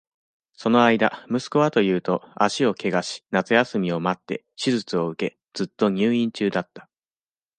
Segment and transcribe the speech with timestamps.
[0.53, 6.89] その間、息子はというと、足を怪我し、夏休みを待って、手術を受け、ずっと入院中だった。